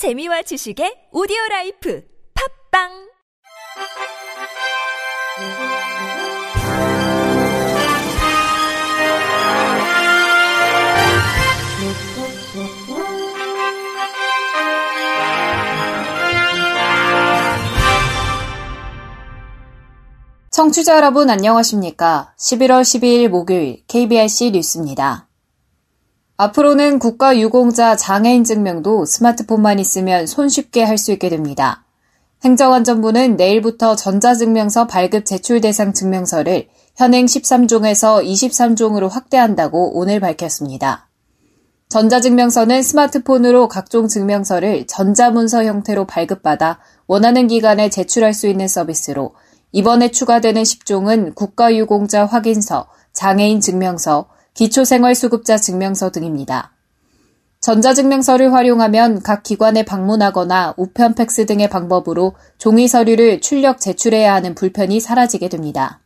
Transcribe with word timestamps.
재미와 0.00 0.40
지식의 0.40 1.12
오디오 1.12 1.36
라이프 1.50 2.02
팝빵 2.72 2.88
청취자 20.50 20.96
여러분 20.96 21.28
안녕하십니까? 21.28 22.32
11월 22.38 22.80
12일 22.80 23.28
목요일 23.28 23.84
KBRC 23.86 24.52
뉴스입니다. 24.52 25.29
앞으로는 26.42 27.00
국가 27.00 27.38
유공자 27.38 27.96
장애인 27.96 28.44
증명도 28.44 29.04
스마트폰만 29.04 29.78
있으면 29.78 30.26
손쉽게 30.26 30.82
할 30.82 30.96
수 30.96 31.12
있게 31.12 31.28
됩니다. 31.28 31.84
행정안전부는 32.42 33.36
내일부터 33.36 33.94
전자증명서 33.94 34.86
발급 34.86 35.26
제출 35.26 35.60
대상 35.60 35.92
증명서를 35.92 36.68
현행 36.96 37.26
13종에서 37.26 38.24
23종으로 38.24 39.10
확대한다고 39.10 39.98
오늘 39.98 40.18
밝혔습니다. 40.18 41.10
전자증명서는 41.90 42.82
스마트폰으로 42.82 43.68
각종 43.68 44.08
증명서를 44.08 44.86
전자문서 44.86 45.64
형태로 45.64 46.06
발급받아 46.06 46.78
원하는 47.06 47.48
기간에 47.48 47.90
제출할 47.90 48.32
수 48.32 48.48
있는 48.48 48.66
서비스로 48.66 49.34
이번에 49.72 50.10
추가되는 50.10 50.62
10종은 50.62 51.34
국가유공자 51.34 52.24
확인서, 52.24 52.86
장애인 53.12 53.60
증명서, 53.60 54.30
기초생활수급자 54.60 55.56
증명서 55.56 56.10
등입니다. 56.10 56.74
전자증명서를 57.60 58.52
활용하면 58.52 59.22
각 59.22 59.42
기관에 59.42 59.86
방문하거나 59.86 60.74
우편 60.76 61.14
팩스 61.14 61.46
등의 61.46 61.70
방법으로 61.70 62.34
종이 62.58 62.86
서류를 62.86 63.40
출력 63.40 63.80
제출해야 63.80 64.34
하는 64.34 64.54
불편이 64.54 65.00
사라지게 65.00 65.48
됩니다. 65.48 66.00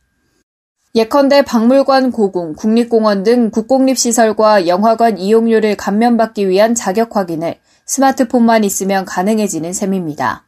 예컨대 0.95 1.41
박물관 1.41 2.11
고궁, 2.11 2.53
국립공원 2.53 3.23
등 3.23 3.51
국공립시설과 3.51 4.67
영화관 4.67 5.17
이용료를 5.17 5.75
감면받기 5.75 6.47
위한 6.47 6.75
자격 6.75 7.17
확인을 7.17 7.55
스마트폰만 7.85 8.63
있으면 8.63 9.03
가능해지는 9.03 9.73
셈입니다. 9.73 10.45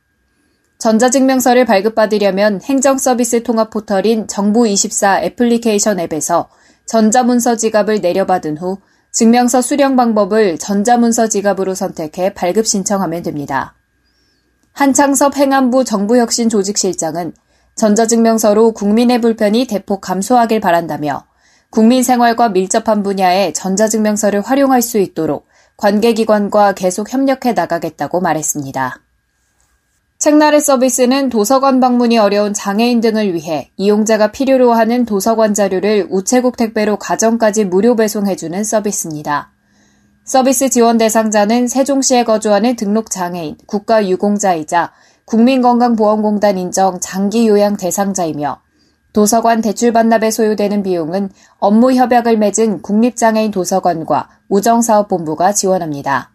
전자증명서를 0.77 1.65
발급받으려면 1.65 2.61
행정서비스 2.61 3.43
통합 3.43 3.69
포털인 3.69 4.27
정부24 4.27 5.23
애플리케이션 5.23 5.99
앱에서 5.99 6.47
전자문서 6.87 7.57
지갑을 7.57 8.01
내려받은 8.01 8.57
후 8.57 8.77
증명서 9.11 9.61
수령 9.61 9.95
방법을 9.95 10.57
전자문서 10.57 11.27
지갑으로 11.27 11.75
선택해 11.75 12.33
발급 12.33 12.65
신청하면 12.65 13.23
됩니다. 13.23 13.75
한창섭 14.73 15.37
행안부 15.37 15.83
정부혁신조직실장은 15.83 17.33
전자증명서로 17.75 18.73
국민의 18.73 19.21
불편이 19.21 19.67
대폭 19.67 20.01
감소하길 20.01 20.59
바란다며 20.59 21.25
국민 21.69 22.03
생활과 22.03 22.49
밀접한 22.49 23.03
분야에 23.03 23.53
전자증명서를 23.53 24.41
활용할 24.41 24.81
수 24.81 24.97
있도록 24.97 25.47
관계기관과 25.77 26.73
계속 26.73 27.11
협력해 27.11 27.53
나가겠다고 27.53 28.21
말했습니다. 28.21 28.99
책나래 30.19 30.59
서비스는 30.59 31.29
도서관 31.29 31.79
방문이 31.79 32.17
어려운 32.17 32.51
장애인 32.51 33.01
등을 33.01 33.35
위해 33.35 33.69
이용자가 33.77 34.31
필요로 34.31 34.73
하는 34.73 35.05
도서관 35.05 35.53
자료를 35.53 36.07
우체국 36.09 36.57
택배로 36.57 36.97
가정까지 36.97 37.65
무료 37.65 37.95
배송해주는 37.95 38.63
서비스입니다. 38.63 39.51
서비스 40.23 40.69
지원 40.69 40.97
대상자는 40.97 41.67
세종시에 41.67 42.23
거주하는 42.23 42.75
등록 42.75 43.11
장애인, 43.11 43.57
국가 43.67 44.07
유공자이자 44.07 44.91
국민건강보험공단 45.25 46.57
인정 46.57 46.99
장기 46.99 47.47
요양 47.47 47.77
대상자이며 47.77 48.61
도서관 49.13 49.61
대출 49.61 49.93
반납에 49.93 50.31
소요되는 50.31 50.81
비용은 50.81 51.29
업무 51.59 51.93
협약을 51.93 52.37
맺은 52.37 52.81
국립장애인 52.81 53.51
도서관과 53.51 54.29
우정사업본부가 54.49 55.53
지원합니다. 55.53 56.31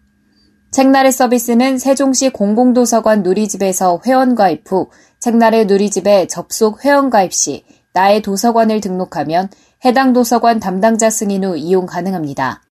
책나래 0.72 1.10
서비스는 1.10 1.76
세종시 1.76 2.30
공공도서관 2.30 3.22
누리집에서 3.22 4.00
회원가입 4.06 4.62
후 4.72 4.88
책나래 5.20 5.64
누리집에 5.64 6.26
접속 6.28 6.82
회원가입 6.82 7.34
시 7.34 7.62
나의 7.92 8.22
도서관을 8.22 8.80
등록하면 8.80 9.50
해당 9.84 10.14
도서관 10.14 10.60
담당자 10.60 11.10
승인 11.10 11.44
후 11.44 11.58
이용 11.58 11.84
가능합니다. 11.84 12.62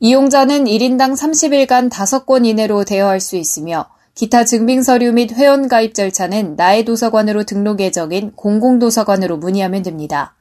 이용자는 0.00 0.64
1인당 0.64 1.12
30일간 1.16 1.90
5권 1.90 2.44
이내로 2.44 2.84
대여할 2.84 3.20
수 3.20 3.36
있으며 3.36 3.86
기타 4.16 4.44
증빙 4.44 4.82
서류 4.82 5.12
및 5.12 5.30
회원가입 5.32 5.94
절차는 5.94 6.56
나의 6.56 6.84
도서관으로 6.84 7.44
등록 7.44 7.78
예정인 7.78 8.32
공공도서관으로 8.34 9.36
문의하면 9.36 9.84
됩니다. 9.84 10.34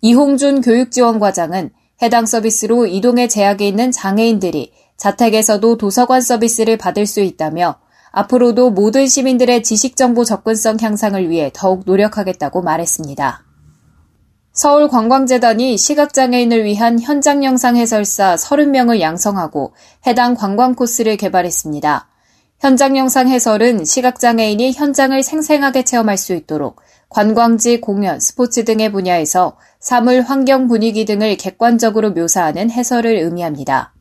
이홍준 0.00 0.62
교육지원과장은 0.62 1.72
해당 2.00 2.24
서비스로 2.24 2.86
이동에 2.86 3.28
제약이 3.28 3.68
있는 3.68 3.92
장애인들이 3.92 4.72
자택에서도 5.02 5.78
도서관 5.78 6.20
서비스를 6.20 6.76
받을 6.76 7.06
수 7.06 7.20
있다며 7.20 7.74
앞으로도 8.12 8.70
모든 8.70 9.08
시민들의 9.08 9.64
지식정보 9.64 10.24
접근성 10.24 10.76
향상을 10.80 11.28
위해 11.28 11.50
더욱 11.52 11.82
노력하겠다고 11.86 12.62
말했습니다. 12.62 13.44
서울관광재단이 14.52 15.76
시각장애인을 15.76 16.62
위한 16.62 17.00
현장 17.00 17.42
영상 17.42 17.76
해설사 17.76 18.36
30명을 18.36 19.00
양성하고 19.00 19.72
해당 20.06 20.36
관광 20.36 20.76
코스를 20.76 21.16
개발했습니다. 21.16 22.08
현장 22.60 22.96
영상 22.96 23.28
해설은 23.28 23.84
시각장애인이 23.84 24.70
현장을 24.70 25.20
생생하게 25.20 25.82
체험할 25.82 26.16
수 26.16 26.32
있도록 26.32 26.80
관광지, 27.08 27.80
공연, 27.80 28.20
스포츠 28.20 28.64
등의 28.64 28.92
분야에서 28.92 29.56
사물, 29.80 30.20
환경, 30.20 30.68
분위기 30.68 31.04
등을 31.06 31.36
객관적으로 31.38 32.12
묘사하는 32.12 32.70
해설을 32.70 33.16
의미합니다. 33.16 33.94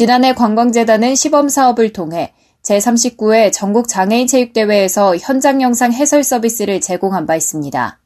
지난해 0.00 0.32
관광재단은 0.32 1.14
시범 1.14 1.50
사업을 1.50 1.92
통해 1.92 2.32
제39회 2.62 3.52
전국 3.52 3.86
장애인 3.86 4.28
체육대회에서 4.28 5.18
현장 5.18 5.60
영상 5.60 5.92
해설 5.92 6.24
서비스를 6.24 6.80
제공한 6.80 7.26
바 7.26 7.36
있습니다. 7.36 8.00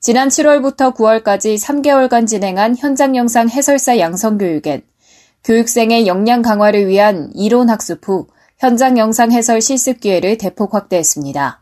지난 0.00 0.26
7월부터 0.26 0.92
9월까지 0.96 1.56
3개월간 1.60 2.26
진행한 2.26 2.74
현장 2.76 3.14
영상 3.14 3.48
해설사 3.48 4.00
양성 4.00 4.36
교육엔 4.36 4.82
교육생의 5.44 6.08
역량 6.08 6.42
강화를 6.42 6.88
위한 6.88 7.30
이론 7.36 7.70
학습 7.70 8.08
후 8.08 8.26
현장 8.58 8.98
영상 8.98 9.30
해설 9.30 9.60
실습 9.60 10.00
기회를 10.00 10.38
대폭 10.38 10.74
확대했습니다. 10.74 11.61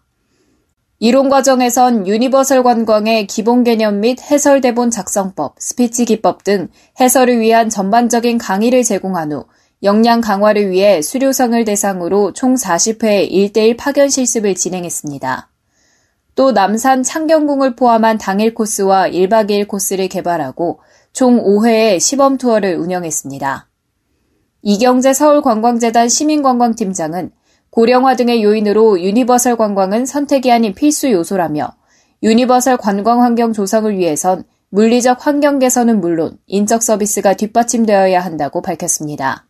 이론 1.02 1.30
과정에선 1.30 2.06
universal 2.06 2.62
관광의 2.62 3.26
기본 3.26 3.64
개념 3.64 4.00
및 4.00 4.20
해설 4.30 4.60
대본 4.60 4.90
작성법, 4.90 5.54
스피치 5.58 6.04
기법 6.04 6.44
등 6.44 6.68
해설을 7.00 7.40
위한 7.40 7.70
전반적인 7.70 8.36
강의를 8.36 8.82
제공한 8.84 9.32
후 9.32 9.46
역량 9.82 10.20
강화를 10.20 10.68
위해 10.68 11.00
수료생을 11.00 11.64
대상으로 11.64 12.34
총 12.34 12.54
40회 12.54 13.30
1대1 13.30 13.78
파견 13.78 14.10
실습을 14.10 14.54
진행했습니다. 14.54 15.48
또 16.34 16.52
남산 16.52 17.02
창경궁을 17.02 17.76
포함한 17.76 18.18
당일 18.18 18.52
코스와 18.52 19.08
1박 19.08 19.48
2일 19.48 19.68
코스를 19.68 20.06
개발하고 20.08 20.80
총 21.14 21.42
5회의 21.42 21.98
시범 21.98 22.36
투어를 22.36 22.76
운영했습니다. 22.76 23.70
이경재 24.60 25.14
서울관광재단 25.14 26.10
시민관광팀장은 26.10 27.30
고령화 27.70 28.16
등의 28.16 28.42
요인으로 28.42 29.00
universal 29.00 29.56
관광은 29.56 30.06
선택이 30.06 30.50
아닌 30.50 30.74
필수 30.74 31.10
요소라며 31.10 31.72
universal 32.22 32.76
관광 32.76 33.22
환경 33.22 33.52
조성을 33.52 33.96
위해선 33.96 34.44
물리적 34.70 35.26
환경 35.26 35.58
개선은 35.58 36.00
물론 36.00 36.38
인적 36.46 36.82
서비스가 36.82 37.34
뒷받침되어야 37.34 38.20
한다고 38.20 38.62
밝혔습니다. 38.62 39.46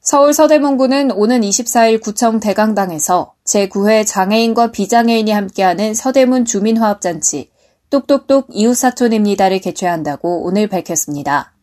서울 0.00 0.34
서대문구는 0.34 1.12
오는 1.12 1.40
24일 1.40 2.02
구청 2.02 2.38
대강당에서 2.38 3.32
제9회 3.44 4.06
장애인과 4.06 4.70
비장애인이 4.70 5.30
함께하는 5.30 5.94
서대문 5.94 6.44
주민화합잔치 6.44 7.50
똑똑똑 7.88 8.48
이웃사촌입니다를 8.50 9.60
개최한다고 9.60 10.44
오늘 10.44 10.66
밝혔습니다. 10.66 11.53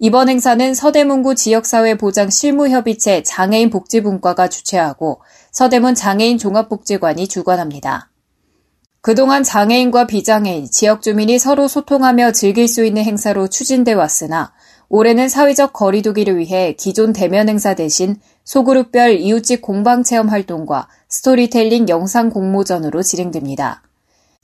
이번 0.00 0.28
행사는 0.28 0.74
서대문구 0.74 1.36
지역사회 1.36 1.96
보장 1.96 2.28
실무협의체 2.28 3.22
장애인 3.22 3.70
복지분과가 3.70 4.48
주최하고 4.48 5.22
서대문 5.52 5.94
장애인 5.94 6.36
종합복지관이 6.38 7.28
주관합니다. 7.28 8.10
그동안 9.00 9.44
장애인과 9.44 10.08
비장애인, 10.08 10.68
지역 10.70 11.00
주민이 11.00 11.38
서로 11.38 11.68
소통하며 11.68 12.32
즐길 12.32 12.66
수 12.66 12.84
있는 12.84 13.04
행사로 13.04 13.48
추진돼 13.48 13.92
왔으나 13.92 14.52
올해는 14.88 15.28
사회적 15.28 15.72
거리두기를 15.72 16.38
위해 16.38 16.72
기존 16.72 17.12
대면 17.12 17.48
행사 17.48 17.74
대신 17.74 18.16
소그룹별 18.44 19.18
이웃집 19.18 19.62
공방 19.62 20.02
체험 20.02 20.28
활동과 20.28 20.88
스토리텔링 21.08 21.88
영상 21.88 22.30
공모전으로 22.30 23.02
진행됩니다. 23.02 23.82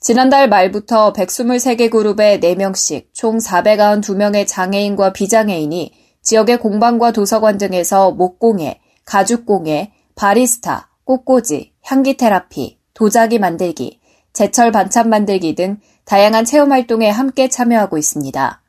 지난달 0.01 0.49
말부터 0.49 1.13
123개 1.13 1.91
그룹의 1.91 2.39
4명씩 2.39 3.09
총 3.13 3.37
492명의 3.37 4.47
장애인과 4.47 5.13
비장애인이 5.13 5.93
지역의 6.23 6.57
공방과 6.57 7.11
도서관 7.11 7.59
등에서 7.59 8.09
목공예, 8.09 8.79
가죽공예, 9.05 9.91
바리스타, 10.15 10.89
꽃꽂이, 11.03 11.73
향기 11.83 12.17
테라피, 12.17 12.79
도자기 12.95 13.37
만들기, 13.37 13.99
제철 14.33 14.71
반찬 14.71 15.07
만들기 15.07 15.53
등 15.53 15.77
다양한 16.05 16.45
체험 16.45 16.71
활동에 16.71 17.07
함께 17.07 17.47
참여하고 17.47 17.99
있습니다. 17.99 18.59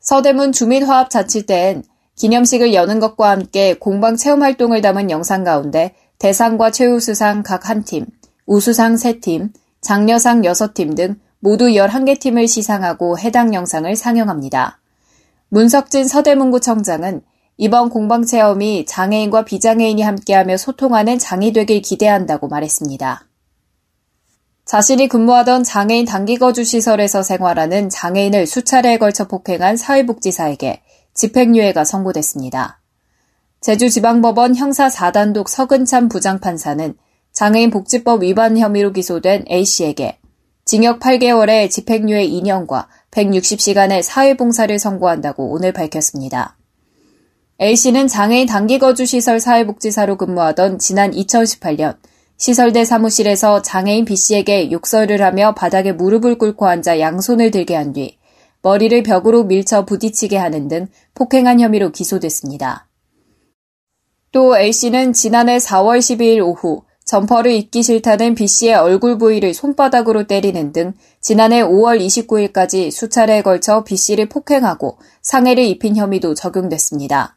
서대문 0.00 0.52
주민화합자치대엔 0.52 1.84
기념식을 2.14 2.72
여는 2.72 3.00
것과 3.00 3.28
함께 3.28 3.74
공방 3.74 4.16
체험 4.16 4.42
활동을 4.42 4.80
담은 4.80 5.10
영상 5.10 5.44
가운데 5.44 5.94
대상과 6.18 6.70
최우수상 6.70 7.42
각 7.42 7.68
한 7.68 7.84
팀, 7.84 8.06
우수상 8.46 8.94
3팀, 8.94 9.50
장려상 9.86 10.42
6팀 10.42 10.96
등 10.96 11.14
모두 11.38 11.66
11개 11.66 12.18
팀을 12.18 12.48
시상하고 12.48 13.20
해당 13.20 13.54
영상을 13.54 13.94
상영합니다. 13.94 14.80
문석진 15.48 16.08
서대문구청장은 16.08 17.22
이번 17.56 17.88
공방 17.88 18.26
체험이 18.26 18.84
장애인과 18.84 19.44
비장애인이 19.44 20.02
함께하며 20.02 20.56
소통하는 20.56 21.20
장이 21.20 21.52
되길 21.52 21.82
기대한다고 21.82 22.48
말했습니다. 22.48 23.28
자신이 24.64 25.06
근무하던 25.06 25.62
장애인 25.62 26.04
단기거주 26.04 26.64
시설에서 26.64 27.22
생활하는 27.22 27.88
장애인을 27.88 28.48
수차례에 28.48 28.98
걸쳐 28.98 29.28
폭행한 29.28 29.76
사회복지사에게 29.76 30.82
집행유예가 31.14 31.84
선고됐습니다. 31.84 32.80
제주지방법원 33.60 34.56
형사 34.56 34.88
4단독 34.88 35.46
서근참 35.46 36.08
부장판사는 36.08 36.96
장애인 37.36 37.68
복지법 37.68 38.22
위반 38.22 38.56
혐의로 38.56 38.92
기소된 38.94 39.44
A씨에게 39.50 40.16
징역 40.64 41.00
8개월에 41.00 41.68
집행유예 41.68 42.26
2년과 42.26 42.86
160시간의 43.10 44.00
사회봉사를 44.00 44.78
선고한다고 44.78 45.52
오늘 45.52 45.74
밝혔습니다. 45.74 46.56
A씨는 47.60 48.08
장애인 48.08 48.46
단기거주시설 48.46 49.40
사회복지사로 49.40 50.16
근무하던 50.16 50.78
지난 50.78 51.10
2018년 51.10 51.98
시설대 52.38 52.86
사무실에서 52.86 53.60
장애인 53.60 54.06
B씨에게 54.06 54.70
욕설을 54.70 55.20
하며 55.20 55.52
바닥에 55.54 55.92
무릎을 55.92 56.38
꿇고 56.38 56.66
앉아 56.66 57.00
양손을 57.00 57.50
들게 57.50 57.74
한 57.74 57.92
뒤 57.92 58.16
머리를 58.62 59.02
벽으로 59.02 59.44
밀쳐 59.44 59.84
부딪히게 59.84 60.38
하는 60.38 60.68
등 60.68 60.86
폭행한 61.12 61.60
혐의로 61.60 61.92
기소됐습니다. 61.92 62.88
또 64.32 64.58
A씨는 64.58 65.12
지난해 65.12 65.58
4월 65.58 65.98
12일 65.98 66.42
오후 66.42 66.85
점퍼를 67.06 67.52
입기 67.52 67.84
싫다는 67.84 68.34
B씨의 68.34 68.74
얼굴 68.74 69.16
부위를 69.16 69.54
손바닥으로 69.54 70.26
때리는 70.26 70.72
등 70.72 70.92
지난해 71.20 71.62
5월 71.62 72.00
29일까지 72.04 72.90
수차례에 72.90 73.42
걸쳐 73.42 73.84
B씨를 73.84 74.28
폭행하고 74.28 74.98
상해를 75.22 75.64
입힌 75.64 75.96
혐의도 75.96 76.34
적용됐습니다. 76.34 77.36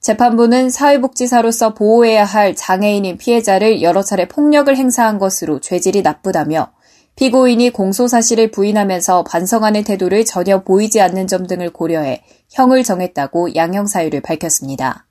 재판부는 0.00 0.68
사회복지사로서 0.68 1.72
보호해야 1.74 2.26
할 2.26 2.54
장애인인 2.54 3.16
피해자를 3.16 3.80
여러 3.80 4.02
차례 4.02 4.28
폭력을 4.28 4.74
행사한 4.74 5.18
것으로 5.18 5.60
죄질이 5.60 6.02
나쁘다며 6.02 6.72
피고인이 7.16 7.70
공소 7.70 8.06
사실을 8.06 8.50
부인하면서 8.50 9.24
반성하는 9.24 9.84
태도를 9.84 10.26
전혀 10.26 10.62
보이지 10.62 11.00
않는 11.00 11.26
점 11.26 11.46
등을 11.46 11.70
고려해 11.70 12.22
형을 12.50 12.82
정했다고 12.82 13.54
양형 13.54 13.86
사유를 13.86 14.20
밝혔습니다. 14.20 15.06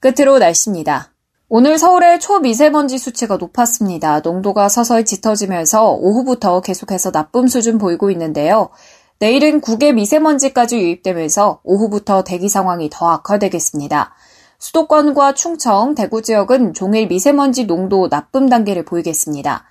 끝으로 0.00 0.38
날씨입니다. 0.38 1.13
오늘 1.50 1.76
서울의 1.76 2.20
초미세먼지 2.20 2.96
수치가 2.96 3.36
높았습니다. 3.36 4.20
농도가 4.20 4.70
서서히 4.70 5.04
짙어지면서 5.04 5.92
오후부터 5.92 6.62
계속해서 6.62 7.12
나쁨 7.12 7.48
수준 7.48 7.76
보이고 7.76 8.10
있는데요. 8.10 8.70
내일은 9.18 9.60
국외 9.60 9.92
미세먼지까지 9.92 10.78
유입되면서 10.78 11.60
오후부터 11.62 12.24
대기 12.24 12.48
상황이 12.48 12.88
더 12.90 13.10
악화되겠습니다. 13.10 14.14
수도권과 14.58 15.34
충청, 15.34 15.94
대구 15.94 16.22
지역은 16.22 16.72
종일 16.72 17.08
미세먼지 17.08 17.66
농도 17.66 18.08
나쁨 18.08 18.48
단계를 18.48 18.86
보이겠습니다. 18.86 19.66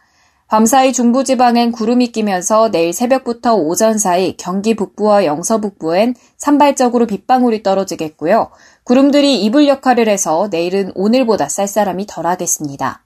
밤사이 0.53 0.93
중부지방엔 0.93 1.71
구름이 1.71 2.11
끼면서 2.11 2.69
내일 2.69 2.93
새벽부터 2.93 3.55
오전 3.55 3.97
사이 3.97 4.37
경기 4.37 4.75
북부와 4.75 5.25
영서 5.25 5.59
북부엔 5.59 6.13
산발적으로 6.37 7.07
빗방울이 7.07 7.63
떨어지겠고요. 7.63 8.51
구름들이 8.83 9.43
이불 9.45 9.67
역할을 9.67 10.07
해서 10.07 10.49
내일은 10.51 10.91
오늘보다 10.93 11.49
쌀쌀함이 11.49 12.05
덜하겠습니다. 12.05 13.03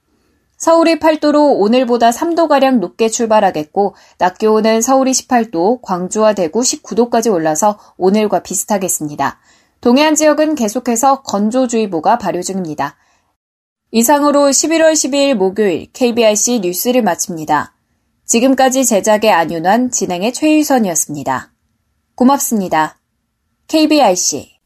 서울이 0.57 0.99
8도로 0.99 1.57
오늘보다 1.57 2.09
3도가량 2.09 2.79
높게 2.79 3.07
출발하겠고, 3.07 3.95
낮 4.17 4.37
기온은 4.37 4.81
서울이 4.81 5.11
18도, 5.11 5.79
광주와 5.81 6.33
대구 6.33 6.59
19도까지 6.59 7.31
올라서 7.31 7.79
오늘과 7.95 8.43
비슷하겠습니다. 8.43 9.39
동해안 9.79 10.15
지역은 10.15 10.55
계속해서 10.55 11.21
건조주의보가 11.21 12.17
발효 12.17 12.41
중입니다. 12.41 12.97
이상으로 13.91 14.41
11월 14.49 14.91
12일 14.91 15.35
목요일 15.35 15.87
KBRC 15.93 16.59
뉴스를 16.59 17.01
마칩니다. 17.01 17.73
지금까지 18.25 18.85
제작의 18.85 19.31
안윤환, 19.31 19.91
진행의 19.91 20.33
최유선이었습니다. 20.33 21.53
고맙습니다. 22.15 22.99
KBRC 23.67 24.57